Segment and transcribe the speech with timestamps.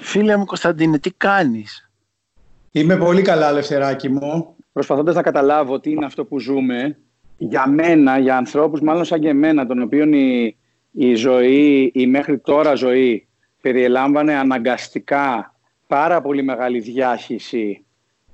[0.00, 1.90] Φίλε μου Κωνσταντίνε, τι κάνεις;
[2.70, 4.56] Είμαι πολύ καλά, Λευθεράκι μου.
[4.72, 6.98] Προσπαθώντας να καταλάβω τι είναι αυτό που ζούμε,
[7.36, 10.56] για μένα, για ανθρώπους μάλλον σαν και εμένα, των οποίων η,
[10.90, 13.28] η ζωή, η μέχρι τώρα ζωή,
[13.60, 15.54] περιελάμβανε αναγκαστικά
[15.86, 17.84] πάρα πολύ μεγάλη διάχυση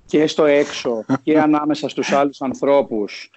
[0.06, 3.30] και στο έξω και ανάμεσα στους άλλους ανθρώπους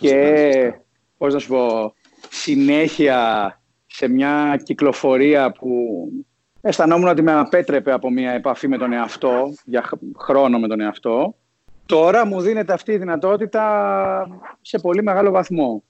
[0.00, 0.72] και,
[1.16, 1.94] πώς να σου πω,
[2.30, 5.68] συνέχεια σε μια κυκλοφορία που
[6.60, 11.34] αισθανόμουν ότι με απέτρεπε από μια επαφή με τον εαυτό, για χρόνο με τον εαυτό.
[11.86, 14.28] Τώρα μου δίνεται αυτή η δυνατότητα
[14.60, 15.82] σε πολύ μεγάλο βαθμό.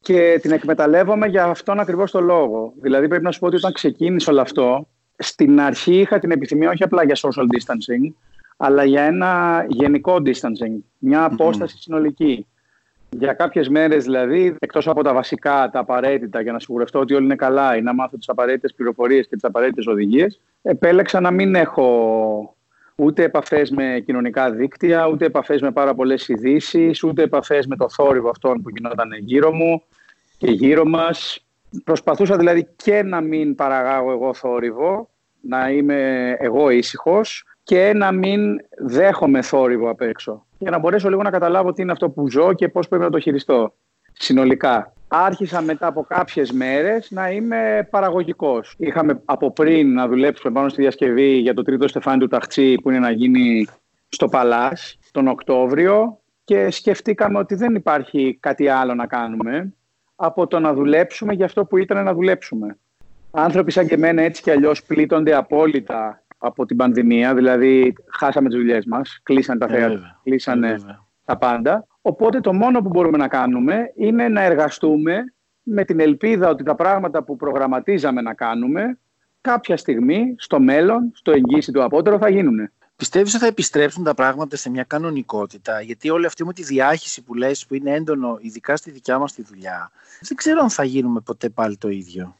[0.00, 2.72] Και την εκμεταλλεύομαι για αυτόν ακριβώς το λόγο.
[2.80, 4.88] Δηλαδή πρέπει να σου πω ότι όταν ξεκίνησε όλο αυτό,
[5.18, 8.12] στην αρχή είχα την επιθυμία όχι απλά για social distancing,
[8.56, 12.46] αλλά για ένα γενικό distancing, μια απόσταση συνολική.
[13.18, 17.24] Για κάποιες μέρες δηλαδή, εκτός από τα βασικά, τα απαραίτητα για να σιγουρευτώ ότι όλοι
[17.24, 21.54] είναι καλά ή να μάθω τις απαραίτητες πληροφορίες και τις απαραίτητες οδηγίες, επέλεξα να μην
[21.54, 22.56] έχω
[22.96, 27.88] ούτε επαφές με κοινωνικά δίκτυα, ούτε επαφές με πάρα πολλές ειδήσεις, ούτε επαφές με το
[27.88, 29.82] θόρυβο αυτών που γινόταν γύρω μου
[30.38, 31.46] και γύρω μας.
[31.84, 38.56] Προσπαθούσα δηλαδή και να μην παραγάγω εγώ θόρυβο, να είμαι εγώ ήσυχος και να μην
[38.78, 42.52] δέχομαι θόρυβο απ' έξω για να μπορέσω λίγο να καταλάβω τι είναι αυτό που ζω
[42.52, 43.74] και πώς πρέπει να το χειριστώ
[44.12, 44.92] συνολικά.
[45.08, 48.74] Άρχισα μετά από κάποιες μέρες να είμαι παραγωγικός.
[48.78, 52.90] Είχαμε από πριν να δουλέψουμε πάνω στη διασκευή για το τρίτο στεφάνι του Ταχτσί που
[52.90, 53.66] είναι να γίνει
[54.08, 59.72] στο Παλάς τον Οκτώβριο και σκεφτήκαμε ότι δεν υπάρχει κάτι άλλο να κάνουμε
[60.16, 62.78] από το να δουλέψουμε για αυτό που ήταν να δουλέψουμε.
[63.30, 68.58] Άνθρωποι σαν και εμένα έτσι κι αλλιώς πλήττονται απόλυτα από την πανδημία, δηλαδή χάσαμε τις
[68.58, 70.76] δουλειές μας, κλείσαν τα θέατρα, κλείσανε
[71.24, 71.86] τα πάντα.
[72.02, 75.24] Οπότε το μόνο που μπορούμε να κάνουμε είναι να εργαστούμε
[75.62, 78.98] με την ελπίδα ότι τα πράγματα που προγραμματίζαμε να κάνουμε
[79.40, 82.70] κάποια στιγμή στο μέλλον, στο εγγύηση του απότερο θα γίνουν.
[82.96, 87.22] Πιστεύεις ότι θα επιστρέψουν τα πράγματα σε μια κανονικότητα, γιατί όλη αυτή με τη διάχυση
[87.22, 90.84] που λες που είναι έντονο, ειδικά στη δικιά μας τη δουλειά, δεν ξέρω αν θα
[90.84, 92.36] γίνουμε ποτέ πάλι το ίδιο.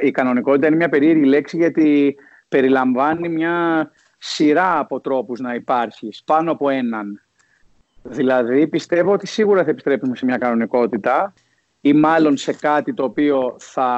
[0.00, 2.16] η κανονικότητα είναι μια περίεργη λέξη γιατί
[2.54, 7.20] περιλαμβάνει μια σειρά από τρόπους να υπάρχεις, πάνω από έναν.
[8.02, 11.32] Δηλαδή πιστεύω ότι σίγουρα θα επιστρέψουμε σε μια κανονικότητα
[11.80, 13.88] ή μάλλον σε κάτι το οποίο θα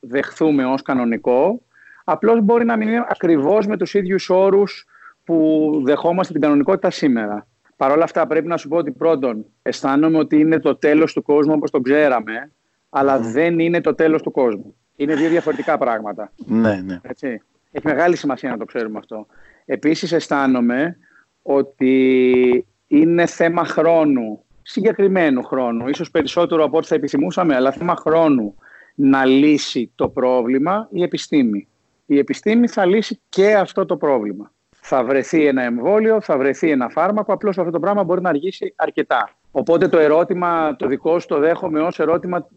[0.00, 1.62] δεχθούμε ως κανονικό,
[2.04, 4.86] απλώς μπορεί να μην είναι ακριβώς με τους ίδιους όρους
[5.24, 7.46] που δεχόμαστε την κανονικότητα σήμερα.
[7.76, 11.22] Παρ' όλα αυτά πρέπει να σου πω ότι πρώτον αισθάνομαι ότι είναι το τέλος του
[11.22, 12.52] κόσμου όπως το ξέραμε,
[12.88, 14.74] αλλά δεν είναι το τέλος του κόσμου.
[14.96, 16.32] Είναι δύο διαφορετικά πράγματα.
[16.36, 17.00] Ναι, ναι.
[17.02, 17.42] Έτσι.
[17.72, 19.26] Έχει μεγάλη σημασία να το ξέρουμε αυτό.
[19.64, 20.96] Επίσης αισθάνομαι
[21.42, 28.54] ότι είναι θέμα χρόνου, συγκεκριμένου χρόνου, ίσως περισσότερο από ό,τι θα επιθυμούσαμε, αλλά θέμα χρόνου
[28.94, 31.68] να λύσει το πρόβλημα η επιστήμη.
[32.06, 34.52] Η επιστήμη θα λύσει και αυτό το πρόβλημα.
[34.80, 38.74] Θα βρεθεί ένα εμβόλιο, θα βρεθεί ένα φάρμακο, απλώς αυτό το πράγμα μπορεί να αργήσει
[38.76, 39.30] αρκετά.
[39.50, 42.48] Οπότε το ερώτημα, το δικό σου το δέχομαι ως ερώτημα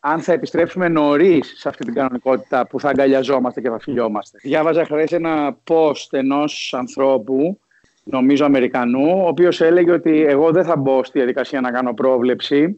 [0.00, 4.38] αν θα επιστρέψουμε νωρίς σε αυτή την κανονικότητα που θα αγκαλιαζόμαστε και θα φιλιόμαστε.
[4.42, 7.60] Διάβαζα χθες ένα post ενός ανθρώπου,
[8.04, 12.76] νομίζω Αμερικανού, ο οποίος έλεγε ότι εγώ δεν θα μπω στη διαδικασία να κάνω πρόβλεψη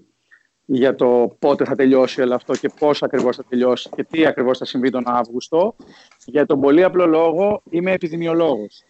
[0.64, 4.58] για το πότε θα τελειώσει όλο αυτό και πώς ακριβώς θα τελειώσει και τι ακριβώς
[4.58, 5.76] θα συμβεί τον Αύγουστο.
[6.24, 8.84] Για τον πολύ απλό λόγο είμαι επιδημιολόγος.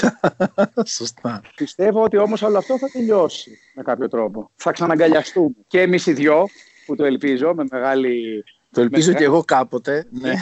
[0.96, 1.40] Σωστά.
[1.56, 4.50] Πιστεύω ότι όμως όλο αυτό θα τελειώσει με κάποιο τρόπο.
[4.56, 5.54] Θα ξαναγκαλιαστούμε.
[5.66, 6.46] Και εμείς οι δυο,
[6.86, 8.44] που το ελπίζω με μεγάλη...
[8.70, 10.32] Το ελπίζω και εγώ κάποτε, ναι.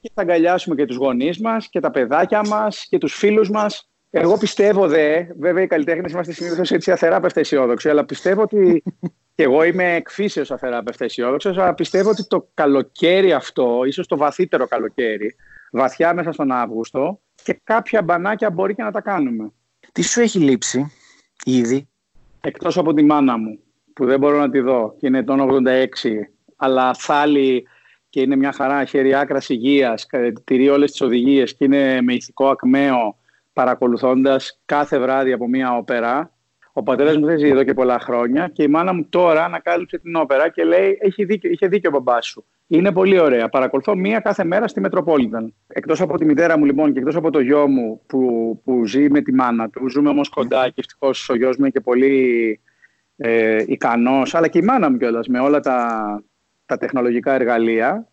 [0.00, 3.88] και θα αγκαλιάσουμε και τους γονείς μας και τα παιδάκια μας και τους φίλους μας.
[4.10, 8.82] Εγώ πιστεύω δε, βέβαια οι καλλιτέχνες είμαστε συνήθως έτσι αθεράπευτα αισιόδοξοι, αλλά πιστεύω ότι
[9.34, 14.66] και εγώ είμαι εκφύσεως αθεράπευτα αισιόδοξος, αλλά πιστεύω ότι το καλοκαίρι αυτό, ίσως το βαθύτερο
[14.66, 15.34] καλοκαίρι,
[15.72, 19.52] βαθιά μέσα στον Αύγουστο, και κάποια μπανάκια μπορεί και να τα κάνουμε.
[19.92, 20.92] Τι σου έχει λείψει
[21.44, 21.88] ήδη;
[22.40, 23.58] Εκτός από τη μάνα μου
[23.98, 25.86] που δεν μπορώ να τη δω και είναι τον 86
[26.56, 27.66] αλλά θάλει
[28.08, 30.06] και είναι μια χαρά χέρι άκρας υγείας,
[30.44, 33.16] τηρεί όλες τις οδηγίες και είναι με ηθικό ακμαίο
[33.52, 36.32] παρακολουθώντας κάθε βράδυ από μια όπερα.
[36.72, 39.98] Ο πατέρας μου δεν ζει εδώ και πολλά χρόνια και η μάνα μου τώρα ανακάλυψε
[39.98, 42.44] την όπερα και λέει: Έχει δίκιο, είχε δίκιο ο μπαμπάς σου.
[42.66, 43.48] Είναι πολύ ωραία.
[43.48, 45.54] Παρακολουθώ μία κάθε μέρα στη Μετροπόλιταν.
[45.66, 49.10] Εκτός από τη μητέρα μου λοιπόν και εκτός από το γιο μου που, που ζει
[49.10, 52.60] με τη μάνα του, ζούμε όμως κοντά και ευτυχώς ο γιος μου είναι και πολύ
[53.20, 56.22] ε, ικανός, αλλά και η μάνα μου κιόλας με όλα τα,
[56.66, 58.08] τα τεχνολογικά εργαλεία.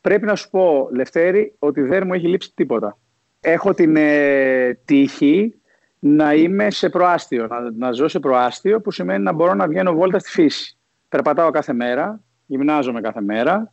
[0.00, 2.98] Πρέπει να σου πω, Λευτέρη, ότι δεν μου έχει λείψει τίποτα.
[3.40, 5.54] Έχω την ε, τύχη
[5.98, 9.92] να είμαι σε προάστιο, να, να ζω σε προάστιο, που σημαίνει να μπορώ να βγαίνω
[9.92, 10.76] βόλτα στη φύση.
[11.08, 13.72] Περπατάω κάθε μέρα, γυμνάζομαι κάθε μέρα.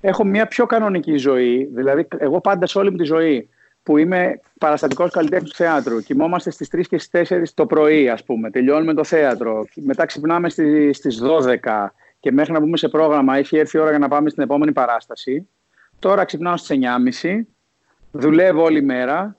[0.00, 1.70] Έχω μια πιο κανονική ζωή.
[1.74, 3.48] Δηλαδή, εγώ πάντα σε όλη μου τη ζωή
[3.84, 6.00] που είμαι παραστατικός καλλιτέχνης του θεάτρου.
[6.00, 8.50] Κοιμόμαστε στις 3 και στις 4 το πρωί, ας πούμε.
[8.50, 9.66] Τελειώνουμε το θέατρο.
[9.74, 10.48] Μετά ξυπνάμε
[10.92, 14.30] στις 12 και μέχρι να μπούμε σε πρόγραμμα έχει έρθει η ώρα για να πάμε
[14.30, 15.48] στην επόμενη παράσταση.
[15.98, 16.78] Τώρα ξυπνάω στις
[17.22, 17.46] 9.30,
[18.10, 19.36] δουλεύω όλη μέρα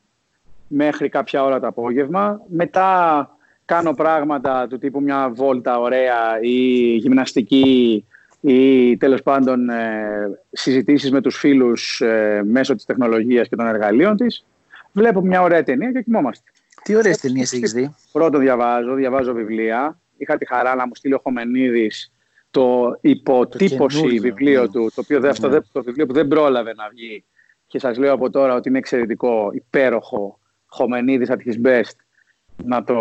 [0.68, 2.42] μέχρι κάποια ώρα το απόγευμα.
[2.48, 3.30] Μετά
[3.66, 6.50] κάνω πράγματα του τύπου μια βόλτα ωραία ή
[6.96, 8.06] γυμναστική
[8.46, 14.16] ή τέλος πάντων ε, συζητήσεις με τους φίλους ε, μέσω της τεχνολογίας και των εργαλείων
[14.18, 14.46] της.
[14.92, 16.52] Βλέπω μια ωραία ταινία και κοιμόμαστε.
[16.84, 20.00] Τι ωραίες ταινίες έχεις δει; Πρώτο διαβάζω, διαβάζω βιβλία.
[20.18, 22.14] Είχα τη χαρά να μου στείλει ο Χομενίδης
[22.52, 25.60] το υποτύπωση βιβλίο του, το, οποίο, αυτό, ναι.
[25.72, 27.26] το βιβλίο που δεν πρόλαβε να βγει.
[27.68, 31.96] Και σας λέω από τώρα ότι είναι εξαιρετικό, υπέροχο, Χομενίδης at his best.
[32.64, 32.96] Να το,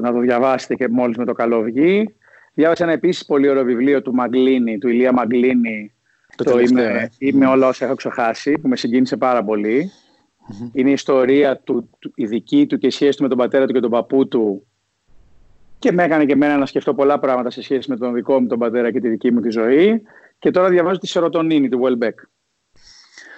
[0.00, 2.14] να το διαβάσετε και μόλις με το καλό βγει.
[2.54, 5.94] Διάβασα ένα επίσης πολύ ωραίο βιβλίο του Μαγκλίνη, του Ηλία Μαγκλίνη,
[6.36, 7.06] το, το είμαι, ναι.
[7.18, 9.44] είμαι όλα όσα έχω ξεχάσει, που με συγκίνησε πάρα
[10.72, 13.66] Είναι η ιστορία του, του, η δική του και η σχέση του με τον πατέρα
[13.66, 14.66] του και τον παππού του
[15.82, 18.46] και με έκανε και εμένα να σκεφτώ πολλά πράγματα σε σχέση με τον δικό μου
[18.46, 20.02] τον πατέρα και τη δική μου τη ζωή.
[20.38, 22.20] Και τώρα διαβάζω τη Σερωτονίνη του Βουελμπέκ.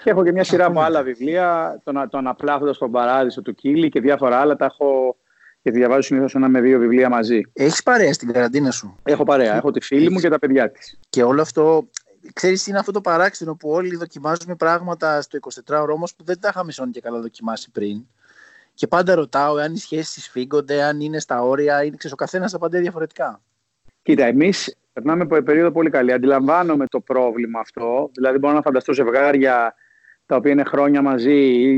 [0.02, 3.88] Και έχω και μια σειρά από άλλα βιβλία, τον, τον Απλάθοντας στον Παράδεισο του Κίλι
[3.88, 4.56] και διάφορα άλλα.
[4.56, 5.17] Τα έχω
[5.64, 7.40] και διαβάζω συνήθως ένα με δύο βιβλία μαζί.
[7.52, 9.56] Έχεις παρέα στην καραντίνα σου; Έχω παρέα.
[9.56, 10.99] Έχω τη φίλη μου και τα παιδιά της.
[11.08, 11.88] Και όλο αυτό.
[12.32, 16.49] Ξέρεις, είναι αυτό το παράξενο που όλοι δοκιμάζουμε πράγματα στο 24ωρο όμως που δεν τα
[16.49, 18.06] είχαμε σώνει και καλά δοκιμάσει πριν.
[18.75, 22.55] Και πάντα ρωτάω αν οι σχέσεις σφίγγονται, αν είναι στα όρια, είναι ξέρεις, ο καθένας
[22.55, 23.40] απαντάει διαφορετικά.
[24.02, 26.12] Κοίτα, εμείς περνάμε από περίοδο πολύ καλή.
[26.12, 28.10] Αντιλαμβάνομαι το πρόβλημα αυτό.
[28.12, 29.75] Δηλαδή, μπορώ να φανταστώ ζευγάρια
[30.26, 31.34] τα οποία είναι χρόνια μαζί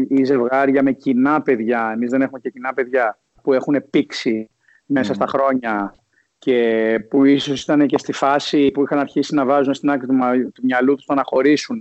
[0.08, 1.90] ή ζευγάρια με κοινά παιδιά.
[1.94, 4.50] Εμείς δεν έχουμε και κοινά παιδιά που έχουν πήξει
[4.86, 5.94] μέσα στα χρόνια
[6.38, 10.62] και που ίσως ήταν και στη φάση που είχαν αρχίσει να βάζουν στην άκρη του
[10.62, 11.78] μυαλού τους να χωρίσουν.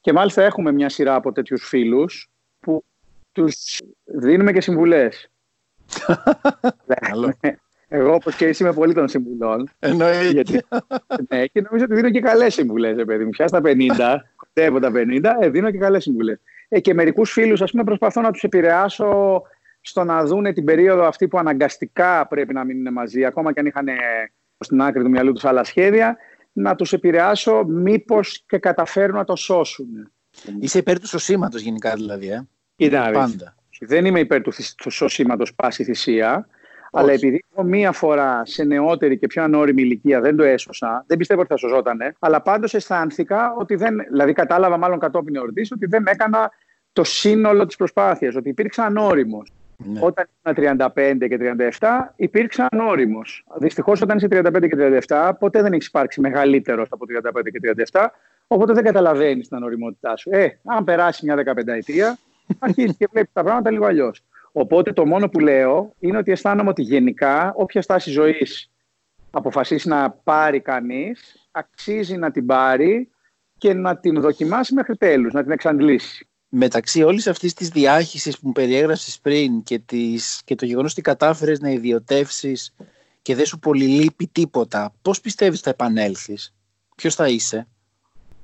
[0.00, 2.30] Και μάλιστα έχουμε μια σειρά από τέτοιους φίλους
[2.60, 2.84] που
[3.32, 5.30] τους δίνουμε και συμβουλές.
[7.92, 9.70] Εγώ όπως και εσύ είμαι πολύ των συμβουλών.
[9.78, 10.28] Εννοείται.
[10.28, 10.60] Γιατί,
[11.28, 13.30] ναι, και νομίζω ότι δίνω και καλές συμβουλές, παιδί μου.
[13.30, 16.40] Πια στα 50, κοντεύω τα 50, ε, δίνω και καλές συμβουλές.
[16.68, 19.42] Ε, και μερικούς φίλους, ας πούμε, προσπαθώ να τους επηρεάσω
[19.80, 23.66] στο να δούνε την περίοδο αυτή που αναγκαστικά πρέπει να μείνουν μαζί, ακόμα και αν
[23.66, 23.88] είχαν
[24.58, 26.16] στην άκρη του μυαλού τους άλλα σχέδια,
[26.52, 30.12] να τους επηρεάσω μήπως και καταφέρουν να το σώσουν.
[30.60, 33.54] Είσαι υπέρ του σωσίματος γενικά δηλαδή, ε; Κοίτα, Πάντα.
[33.80, 36.48] Δεν είμαι υπέρ του, του σωσίματος πάση θυσία,
[36.92, 41.18] αλλά επειδή εγώ μία φορά σε νεότερη και πιο ανώριμη ηλικία δεν το έσωσα, δεν
[41.18, 43.96] πιστεύω ότι θα σωζότανε, αλλά πάντως αισθάνθηκα ότι δεν.
[44.10, 46.50] Δηλαδή, κατάλαβα μάλλον κατόπιν εορτής ότι δεν έκανα
[46.92, 49.52] το σύνολο της προσπάθειας, ότι υπήρξα ανώριμος.
[49.84, 50.00] Ναι.
[50.02, 51.38] Όταν ήμουν 35 και
[51.78, 53.20] 37 υπήρξα ανώριμο.
[53.58, 57.04] Δυστυχώς όταν είσαι 35 και 37 ποτέ δεν έχεις υπάρξει μεγαλύτερος από
[57.38, 58.06] 35 και 37,
[58.46, 60.30] οπότε δεν καταλαβαίνεις την ανοριμότητά σου.
[60.32, 62.18] Ε, αν περάσει μια 15 ετία,
[62.58, 64.24] αρχίζεις και βλέπεις τα πράγματα λίγο αλλιώς.
[64.52, 68.70] Οπότε το μόνο που λέω είναι ότι αισθάνομαι ότι γενικά όποια στάση ζωής
[69.30, 73.10] αποφασίσει να πάρει κανείς, αξίζει να την πάρει
[73.58, 78.46] και να την δοκιμάσει μέχρι τέλους, να την εξαντλήσει μεταξύ όλης αυτής της διάχυσης που
[78.46, 82.74] μου περιέγραψες πριν και, της, και το γεγονός ότι κατάφερες να ιδιωτεύσεις
[83.22, 86.54] και δεν σου πολύ λείπει τίποτα, πώς πιστεύεις θα επανέλθεις,
[86.96, 87.66] ποιος θα είσαι;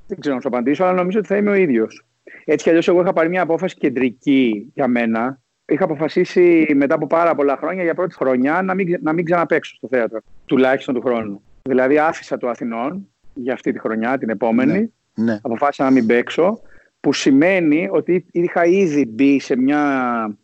[0.06, 2.04] Δεν ξέρω να σου απαντήσω, αλλά νομίζω ότι θα είμαι ο ίδιος.
[2.44, 5.40] Έτσι κι αλλιώς εγώ είχα πάρει μια απόφαση κεντρική για μένα.
[5.68, 9.74] Είχα αποφασίσει μετά από πάρα πολλά χρόνια για πρώτη χρονιά να μην, να μην ξαναπέξω
[9.74, 11.42] στο θέατρο, τουλάχιστον του χρόνου.
[11.62, 14.92] Δηλαδή άφησα το Αθηνών για αυτή τη χρονιά, την επόμενη.
[15.14, 15.38] Ναι, ναι.
[15.42, 16.60] Αποφάσισα να μην παίξω
[17.06, 20.38] που σημαίνει ότι είχα ήδη μπει σε μια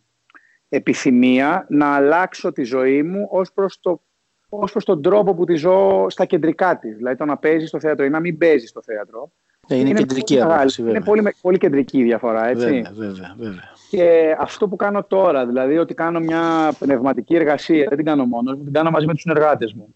[0.69, 4.03] επιθυμία να αλλάξω τη ζωή μου ως προς, το,
[4.49, 6.97] ως προς τον τρόπο που τη ζω στα κεντρικά της.
[6.97, 9.33] Δηλαδή το να παίζεις στο θέατρο ή να μην παίζεις στο θέατρο.
[9.69, 12.67] Ε, είναι, είναι κεντρική απόφαση, Είναι πολύ, πολύ κεντρική η διαφορά, έτσι.
[12.67, 13.75] Βέβαια, βέβαια, βέβαια.
[13.91, 18.57] Και αυτό που κάνω τώρα, δηλαδή ότι κάνω μια πνευματική εργασία, δεν την κάνω μόνος
[18.57, 19.95] μου, την κάνω μαζί με τους συνεργάτες μου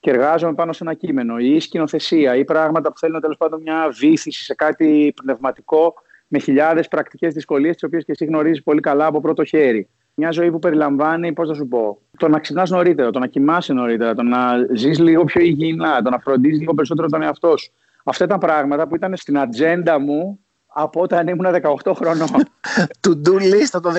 [0.00, 3.88] και εργάζομαι πάνω σε ένα κείμενο ή σκηνοθεσία ή πράγματα που θέλουν τέλος πάντων μια
[3.98, 5.94] βήθηση σε κάτι πνευματικό
[6.28, 9.88] με χιλιάδες πρακτικές δυσκολίες, τις οποίες και εσύ γνωρίζεις πολύ καλά από πρώτο χέρι.
[10.14, 13.72] Μια ζωή που περιλαμβάνει, πώς θα σου πω, το να ξυπνάς νωρίτερα, το να κοιμάσαι
[13.72, 14.38] νωρίτερα, το να
[14.74, 17.72] ζεις λίγο πιο υγιεινά, το να φροντίζεις λίγο περισσότερο τον εαυτό σου.
[18.04, 21.46] Αυτά ήταν πράγματα που ήταν στην ατζέντα μου από όταν ήμουν
[21.84, 22.28] 18 χρονών.
[23.06, 23.98] To-do list από το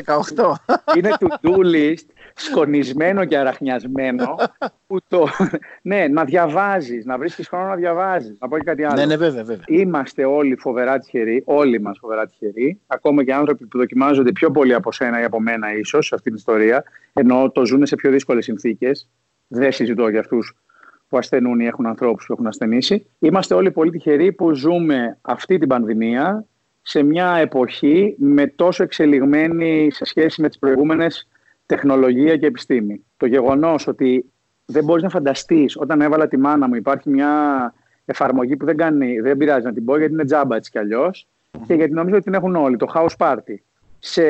[0.65, 0.95] 18.
[0.97, 2.05] Είναι to-do list
[2.39, 4.35] σκονισμένο και αραχνιασμένο.
[4.87, 5.27] Που το...
[5.81, 8.37] ναι, να διαβάζεις, να βρίσκεις χρόνο να διαβάζεις.
[8.39, 8.95] Να πω και κάτι άλλο.
[8.95, 9.65] Ναι, ναι, βέβαια, βέβαια.
[9.67, 12.79] Είμαστε όλοι φοβερά τυχεροί, όλοι μας φοβερά τυχεροί.
[12.87, 16.27] Ακόμα και άνθρωποι που δοκιμάζονται πιο πολύ από σένα ή από μένα, ίσως, σε αυτή
[16.27, 16.83] την ιστορία.
[17.13, 19.09] Ενώ το ζουν σε πιο δύσκολες συνθήκες.
[19.47, 20.55] Δεν συζητώ για αυτούς
[21.07, 23.05] που ασθενούν ή έχουν ανθρώπους που έχουν ασθενήσει.
[23.19, 26.45] Είμαστε όλοι πολύ τυχεροί που ζούμε αυτή την πανδημία
[26.81, 31.27] σε μια εποχή με τόσο εξελιγμένη σε σχέση με τις προηγούμενες
[31.69, 33.05] τεχνολογία και επιστήμη.
[33.17, 34.31] Το γεγονός ότι
[34.65, 37.73] δεν μπορείς να φανταστείς όταν έβαλα τη μάνα μου υπάρχει μια
[38.05, 41.27] εφαρμογή που δεν, κάνει, δεν πειράζει να την πω γιατί είναι τζάμπα έτσι κι αλλιώς
[41.67, 43.55] και γιατί νομίζω ότι την έχουν όλοι, το House Party,
[43.99, 44.23] σε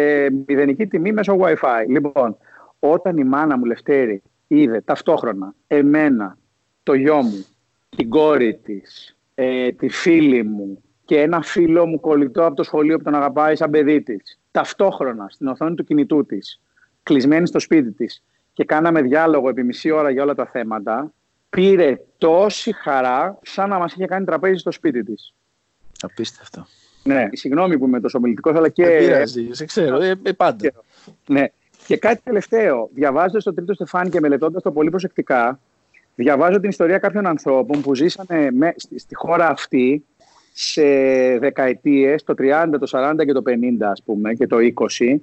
[0.47, 1.85] μηδενική τιμή μέσω Wi-Fi.
[1.87, 2.37] Λοιπόν,
[2.79, 6.37] όταν η μάνα μου Λευτέρη είδε ταυτόχρονα εμένα,
[6.83, 7.45] το γιο μου,
[7.89, 12.97] την κόρη της, ε, τη φίλη μου, και ένα φίλο μου κολλητό από το σχολείο
[12.97, 14.39] που τον αγαπάει σαν παιδί της.
[14.51, 16.61] Ταυτόχρονα στην οθόνη του κινητού της,
[17.09, 18.23] κλεισμένη στο σπίτι της
[18.53, 21.13] και κάναμε διάλογο επί μισή ώρα για όλα τα θέματα,
[21.49, 25.33] πήρε τόση χαρά σαν να μας είχε κάνει τραπέζι στο σπίτι της.
[26.01, 26.65] Απίστευτο.
[27.03, 28.85] Ναι, συγγνώμη που είμαι τόσο μιλητικό, αλλά και.
[28.85, 30.71] Δεν πειράζει, σε ξέρω, ε, ε, πάντα.
[31.27, 31.45] Ναι.
[31.87, 32.89] Και κάτι τελευταίο.
[32.93, 35.59] Διαβάζοντας το τρίτο στεφάνι και μελετώντας το πολύ προσεκτικά,
[36.15, 40.05] διαβάζω την ιστορία κάποιων ανθρώπων που ζήσανε με, στη, στη χώρα αυτή
[40.53, 40.83] σε
[41.37, 44.57] δεκαετίες, το 30, το 40 και το 50 ας πούμε και το
[44.99, 45.15] 20,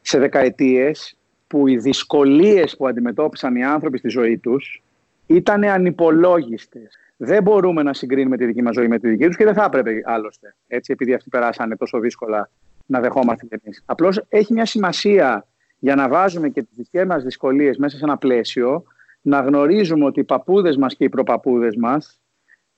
[0.00, 1.14] σε δεκαετίες
[1.50, 4.82] που οι δυσκολίες που αντιμετώπισαν οι άνθρωποι στη ζωή τους
[5.26, 6.98] ήταν ανυπολόγιστες.
[7.16, 9.64] Δεν μπορούμε να συγκρίνουμε τη δική μας ζωή με τη δική τους και δεν θα
[9.64, 12.50] έπρεπε άλλωστε, έτσι, επειδή αυτοί περάσανε τόσο δύσκολα
[12.86, 13.82] να δεχόμαστε κι εμείς.
[13.86, 15.46] Απλώς έχει μια σημασία
[15.78, 18.82] για να βάζουμε και τις δικές μας δυσκολίες μέσα σε ένα πλαίσιο,
[19.20, 22.19] να γνωρίζουμε ότι οι παππούδες μας και οι προπαππούδες μας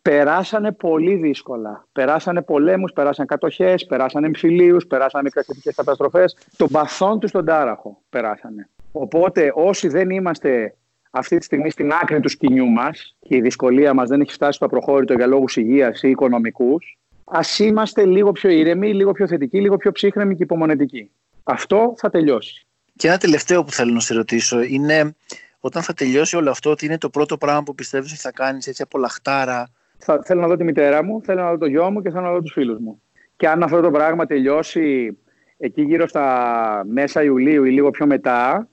[0.02, 1.86] περάσανε πολύ δύσκολα.
[1.92, 6.36] Περάσανε πολέμους, περάσανε κατοχές, περάσανε εμφυλίους, περάσανε μικρασιατικές καταστροφές.
[6.56, 8.68] Τον παθόν τους στον τάραχο περάσανε.
[8.92, 10.76] Οπότε όσοι δεν είμαστε
[11.10, 14.52] αυτή τη στιγμή στην άκρη του σκηνιού μας και η δυσκολία μας δεν έχει φτάσει
[14.52, 19.60] στο απροχώρητο για λόγους υγείας ή οικονομικούς, ας είμαστε λίγο πιο ήρεμοι, λίγο πιο θετικοί,
[19.60, 21.10] λίγο πιο ψύχρεμοι και υπομονετικοί.
[21.42, 22.66] Αυτό θα τελειώσει.
[22.96, 25.14] Και ένα τελευταίο που θέλω να σε ρωτήσω είναι
[25.60, 28.66] όταν θα τελειώσει όλο αυτό, τι είναι το πρώτο πράγμα που πιστεύεις ότι θα κάνεις
[28.66, 29.70] έτσι από λαχτάρα
[30.04, 32.24] θα, θέλω να δω τη μητέρα μου, θέλω να δω το γιο μου και θέλω
[32.24, 33.02] να δω τους φίλους μου.
[33.36, 35.18] Και αν αυτό το πράγμα τελειώσει
[35.58, 38.68] εκεί γύρω στα μέσα Ιουλίου ή λίγο πιο μετά,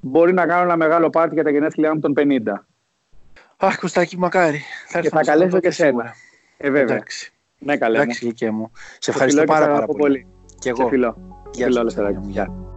[0.00, 2.22] μπορεί να κάνω ένα μεγάλο πάρτι για τα γενέθλιά μου των 50.
[3.56, 4.60] Αχ, Κωστάκη, μακάρι.
[4.88, 6.14] Θα και θα καλέσω και σένα.
[6.56, 6.94] Ε, βέβαια.
[6.96, 7.32] Εντάξει.
[7.58, 8.72] Ναι, καλέ Εντάξει, μου.
[8.98, 9.98] Σε ευχαριστώ πάρα, πάρα πολύ.
[9.98, 10.26] πολύ.
[10.58, 10.82] Και εγώ.
[10.82, 11.16] Σε φιλό.
[11.52, 12.67] Γεια σου.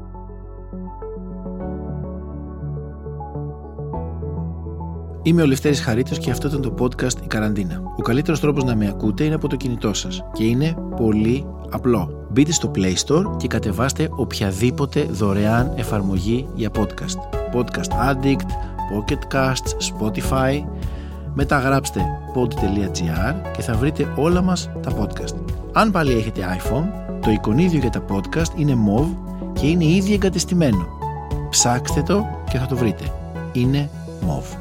[5.23, 7.81] Είμαι ο Λευτέρης Χαρίτος και αυτό ήταν το podcast «Η Καραντίνα».
[7.97, 12.27] Ο καλύτερος τρόπος να με ακούτε είναι από το κινητό σας και είναι πολύ απλό.
[12.31, 17.17] Μπείτε στο Play Store και κατεβάστε οποιαδήποτε δωρεάν εφαρμογή για podcast.
[17.55, 18.45] Podcast Addict,
[18.93, 20.63] Pocket Casts, Spotify.
[21.33, 22.01] Μετά γράψτε
[22.35, 25.35] pod.gr και θα βρείτε όλα μας τα podcast.
[25.73, 26.85] Αν πάλι έχετε iPhone,
[27.21, 29.05] το εικονίδιο για τα podcast είναι MOV
[29.53, 30.87] και είναι ήδη εγκατεστημένο.
[31.49, 33.03] Ψάξτε το και θα το βρείτε.
[33.53, 33.89] Είναι
[34.21, 34.60] MOV.